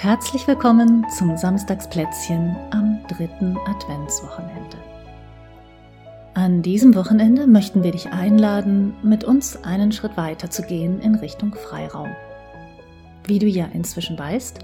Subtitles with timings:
[0.00, 4.76] Herzlich willkommen zum Samstagsplätzchen am dritten Adventswochenende.
[6.34, 11.16] An diesem Wochenende möchten wir dich einladen, mit uns einen Schritt weiter zu gehen in
[11.16, 12.14] Richtung Freiraum.
[13.24, 14.60] Wie du ja inzwischen weißt,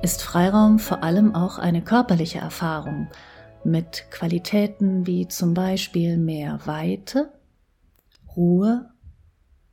[0.00, 3.08] ist Freiraum vor allem auch eine körperliche Erfahrung
[3.62, 7.34] mit Qualitäten wie zum Beispiel mehr Weite,
[8.34, 8.88] Ruhe,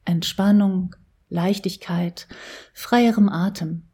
[0.03, 0.97] Entspannung,
[1.29, 2.27] Leichtigkeit,
[2.73, 3.87] freierem Atem.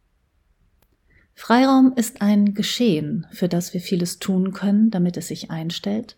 [1.36, 6.16] Freiraum ist ein Geschehen, für das wir vieles tun können, damit es sich einstellt,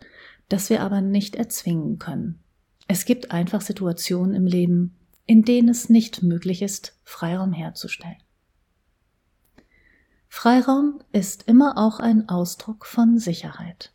[0.50, 2.40] das wir aber nicht erzwingen können.
[2.88, 8.18] Es gibt einfach Situationen im Leben, in denen es nicht möglich ist, Freiraum herzustellen.
[10.28, 13.94] Freiraum ist immer auch ein Ausdruck von Sicherheit.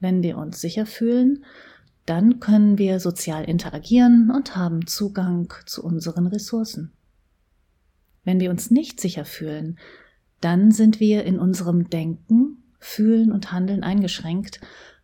[0.00, 1.44] Wenn wir uns sicher fühlen,
[2.06, 6.92] dann können wir sozial interagieren und haben Zugang zu unseren Ressourcen.
[8.24, 9.78] Wenn wir uns nicht sicher fühlen,
[10.40, 14.60] dann sind wir in unserem Denken, Fühlen und Handeln eingeschränkt,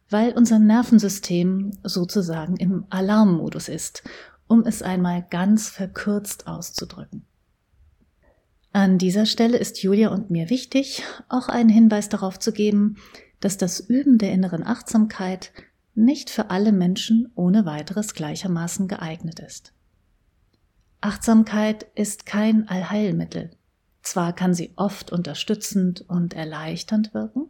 [0.09, 4.05] weil unser Nervensystem sozusagen im Alarmmodus ist,
[4.47, 7.25] um es einmal ganz verkürzt auszudrücken.
[8.73, 12.97] An dieser Stelle ist Julia und mir wichtig, auch einen Hinweis darauf zu geben,
[13.41, 15.53] dass das Üben der inneren Achtsamkeit
[15.95, 19.73] nicht für alle Menschen ohne weiteres gleichermaßen geeignet ist.
[21.01, 23.51] Achtsamkeit ist kein Allheilmittel.
[24.05, 27.49] Zwar kann sie oft unterstützend und erleichternd wirken,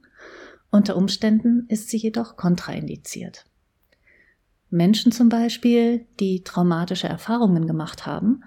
[0.70, 3.44] unter Umständen ist sie jedoch kontraindiziert.
[4.70, 8.42] Menschen zum Beispiel, die traumatische Erfahrungen gemacht haben,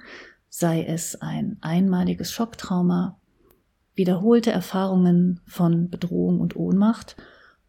[0.50, 3.19] sei es ein einmaliges Schocktrauma,
[3.94, 7.17] wiederholte Erfahrungen von Bedrohung und Ohnmacht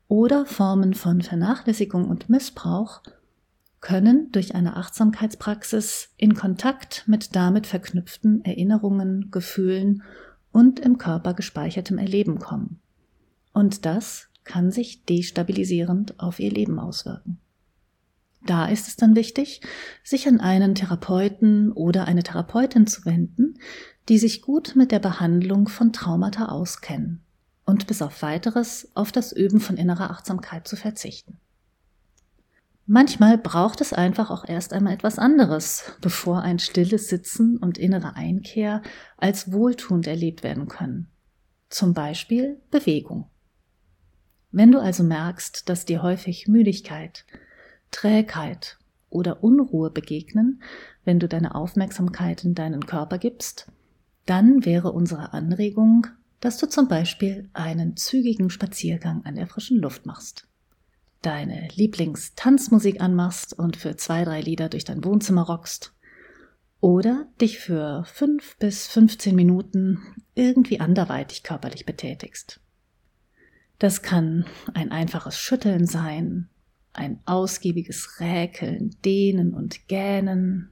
[0.06, 3.02] oder Formen von Vernachlässigung und Missbrauch
[3.80, 10.02] können durch eine Achtsamkeitspraxis in Kontakt mit damit verknüpften Erinnerungen, Gefühlen
[10.52, 12.80] und im Körper gespeichertem Erleben kommen.
[13.52, 17.38] Und das kann sich destabilisierend auf ihr Leben auswirken.
[18.46, 19.60] Da ist es dann wichtig,
[20.02, 23.58] sich an einen Therapeuten oder eine Therapeutin zu wenden,
[24.08, 27.22] die sich gut mit der Behandlung von Traumata auskennen
[27.66, 31.38] und bis auf weiteres auf das Üben von innerer Achtsamkeit zu verzichten.
[32.90, 38.16] Manchmal braucht es einfach auch erst einmal etwas anderes, bevor ein stilles Sitzen und innere
[38.16, 38.80] Einkehr
[39.18, 41.10] als wohltuend erlebt werden können.
[41.68, 43.28] Zum Beispiel Bewegung.
[44.52, 47.26] Wenn du also merkst, dass dir häufig Müdigkeit,
[47.90, 48.78] Trägheit
[49.10, 50.62] oder Unruhe begegnen,
[51.04, 53.70] wenn du deine Aufmerksamkeit in deinen Körper gibst,
[54.24, 56.06] dann wäre unsere Anregung,
[56.40, 60.47] dass du zum Beispiel einen zügigen Spaziergang an der frischen Luft machst,
[61.22, 65.94] deine Lieblingstanzmusik anmachst und für zwei, drei Lieder durch dein Wohnzimmer rockst,
[66.80, 70.00] oder dich für fünf bis 15 Minuten
[70.34, 72.60] irgendwie anderweitig körperlich betätigst.
[73.78, 76.48] Das kann ein einfaches Schütteln sein,
[76.92, 80.70] ein ausgiebiges Räkeln, Dehnen und Gähnen,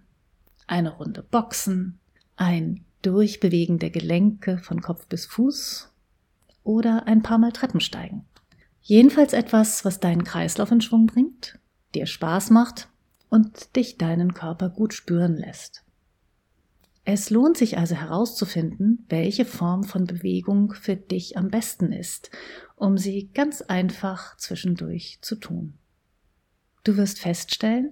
[0.67, 2.01] eine Runde Boxen,
[2.37, 5.93] ein Durchbewegen der Gelenke von Kopf bis Fuß
[6.65, 8.25] oder ein paar Mal Treppen steigen.
[8.89, 11.59] Jedenfalls etwas, was deinen Kreislauf in Schwung bringt,
[11.97, 12.89] dir Spaß macht
[13.29, 15.83] und dich deinen Körper gut spüren lässt.
[17.05, 22.31] Es lohnt sich also herauszufinden, welche Form von Bewegung für dich am besten ist,
[22.77, 25.75] um sie ganz einfach zwischendurch zu tun.
[26.85, 27.91] Du wirst feststellen,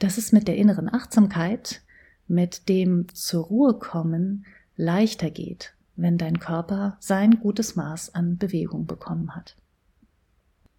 [0.00, 1.80] dass es mit der inneren Achtsamkeit
[2.28, 4.44] mit dem zur Ruhe kommen
[4.76, 9.56] leichter geht, wenn dein Körper sein gutes Maß an Bewegung bekommen hat.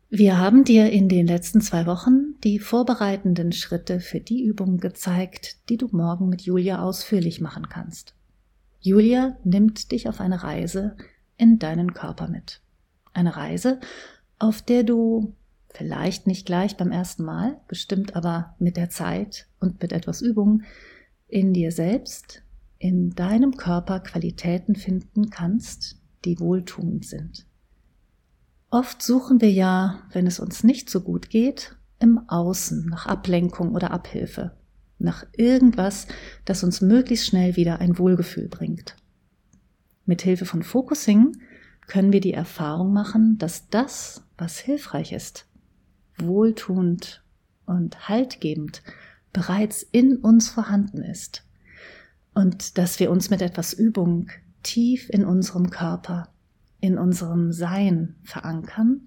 [0.09, 5.57] Wir haben dir in den letzten zwei Wochen die vorbereitenden Schritte für die Übung gezeigt,
[5.68, 8.13] die du morgen mit Julia ausführlich machen kannst.
[8.79, 10.95] Julia nimmt dich auf eine Reise
[11.35, 12.62] in deinen Körper mit.
[13.12, 13.81] Eine Reise,
[14.40, 15.34] auf der du
[15.72, 20.63] vielleicht nicht gleich beim ersten Mal, bestimmt aber mit der Zeit und mit etwas Übung
[21.27, 22.44] in dir selbst,
[22.80, 27.45] in deinem Körper Qualitäten finden kannst, die wohltuend sind.
[28.77, 33.74] Oft suchen wir ja, wenn es uns nicht so gut geht, im Außen nach Ablenkung
[33.74, 34.56] oder Abhilfe,
[35.00, 36.06] nach irgendwas,
[36.45, 38.95] das uns möglichst schnell wieder ein Wohlgefühl bringt.
[40.06, 41.31] Mit Hilfe von Focusing
[41.88, 45.47] können wir die Erfahrung machen, dass das, was hilfreich ist,
[46.19, 47.24] wohltuend
[47.65, 48.83] und haltgebend
[49.33, 51.47] bereits in uns vorhanden ist
[52.35, 54.27] und dass wir uns mit etwas Übung
[54.62, 56.29] tief in unserem Körper,
[56.79, 59.01] in unserem Sein verankern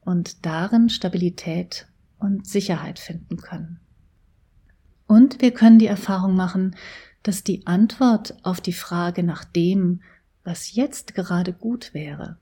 [0.00, 1.86] und darin Stabilität
[2.18, 3.80] und Sicherheit finden können.
[5.06, 6.76] Und wir können die Erfahrung machen,
[7.22, 10.00] dass die Antwort auf die Frage nach dem,
[10.44, 12.38] was jetzt gerade gut wäre,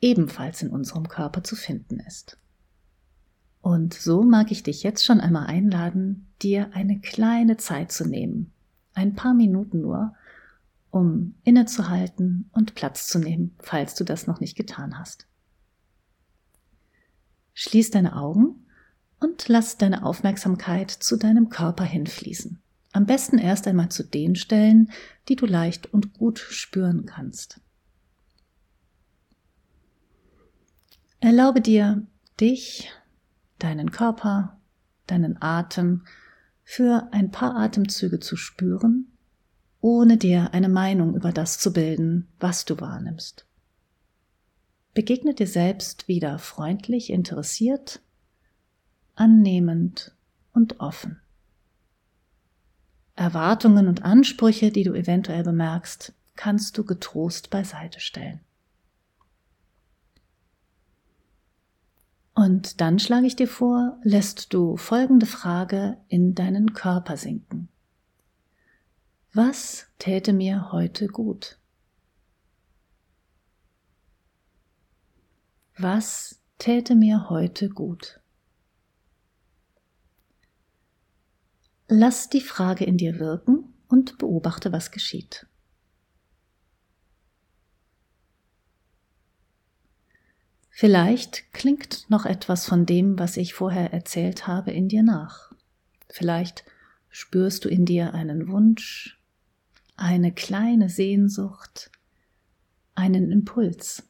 [0.00, 2.38] ebenfalls in unserem Körper zu finden ist.
[3.60, 8.52] Und so mag ich dich jetzt schon einmal einladen, dir eine kleine Zeit zu nehmen,
[8.94, 10.14] ein paar Minuten nur,
[10.96, 15.26] um innezuhalten und Platz zu nehmen, falls du das noch nicht getan hast.
[17.52, 18.66] Schließ deine Augen
[19.20, 22.60] und lass deine Aufmerksamkeit zu deinem Körper hinfließen.
[22.92, 24.90] Am besten erst einmal zu den Stellen,
[25.28, 27.60] die du leicht und gut spüren kannst.
[31.20, 32.06] Erlaube dir,
[32.40, 32.90] dich,
[33.58, 34.60] deinen Körper,
[35.06, 36.04] deinen Atem
[36.62, 39.15] für ein paar Atemzüge zu spüren,
[39.86, 43.46] ohne dir eine Meinung über das zu bilden, was du wahrnimmst.
[44.94, 48.00] Begegne dir selbst wieder freundlich, interessiert,
[49.14, 50.12] annehmend
[50.52, 51.20] und offen.
[53.14, 58.40] Erwartungen und Ansprüche, die du eventuell bemerkst, kannst du getrost beiseite stellen.
[62.34, 67.68] Und dann schlage ich dir vor, lässt du folgende Frage in deinen Körper sinken.
[69.38, 71.58] Was täte mir heute gut?
[75.76, 78.18] Was täte mir heute gut?
[81.86, 85.46] Lass die Frage in dir wirken und beobachte, was geschieht.
[90.70, 95.52] Vielleicht klingt noch etwas von dem, was ich vorher erzählt habe, in dir nach.
[96.08, 96.64] Vielleicht
[97.10, 99.15] spürst du in dir einen Wunsch,
[99.96, 101.90] eine kleine Sehnsucht,
[102.94, 104.08] einen Impuls.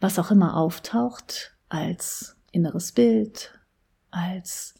[0.00, 3.58] Was auch immer auftaucht als inneres Bild,
[4.10, 4.74] als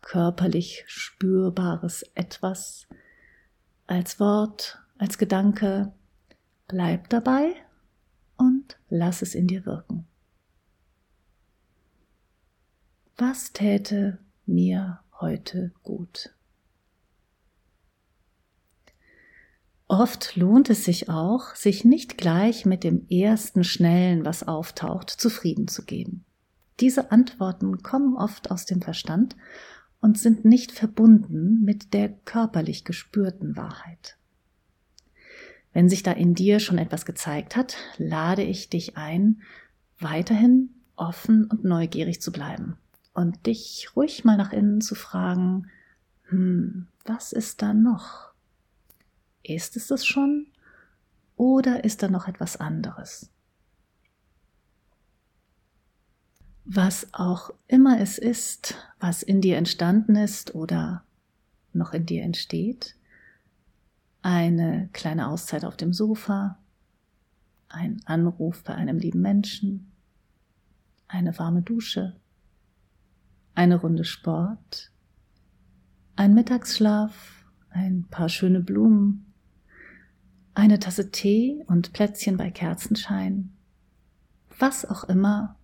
[0.00, 2.86] körperlich spürbares etwas,
[3.86, 5.92] als Wort, als Gedanke,
[6.68, 7.54] bleib dabei
[8.36, 10.06] und lass es in dir wirken.
[13.16, 16.34] Was täte mir heute gut?
[19.90, 25.66] Oft lohnt es sich auch, sich nicht gleich mit dem ersten Schnellen, was auftaucht, zufrieden
[25.66, 26.24] zu geben.
[26.78, 29.34] Diese Antworten kommen oft aus dem Verstand
[30.00, 34.16] und sind nicht verbunden mit der körperlich gespürten Wahrheit.
[35.72, 39.42] Wenn sich da in dir schon etwas gezeigt hat, lade ich dich ein,
[39.98, 42.76] weiterhin offen und neugierig zu bleiben
[43.12, 45.66] und dich ruhig mal nach innen zu fragen,
[46.28, 48.29] hm, was ist da noch?
[49.42, 50.46] Ist es das schon
[51.36, 53.30] oder ist da noch etwas anderes?
[56.72, 61.02] was auch immer es ist, was in dir entstanden ist oder
[61.72, 62.94] noch in dir entsteht,
[64.22, 66.60] eine kleine Auszeit auf dem Sofa,
[67.68, 69.90] ein Anruf bei einem lieben Menschen,
[71.08, 72.20] eine warme Dusche,
[73.56, 74.92] eine Runde Sport,
[76.14, 79.29] ein Mittagsschlaf, ein paar schöne Blumen,
[80.54, 83.52] eine Tasse Tee und Plätzchen bei Kerzenschein,
[84.58, 85.56] was auch immer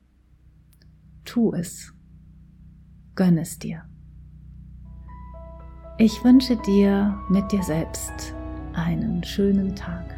[1.25, 1.93] tu es.
[3.15, 3.85] Gönn es dir.
[5.99, 8.35] Ich wünsche dir mit dir selbst
[8.75, 10.16] einen schönen Tag.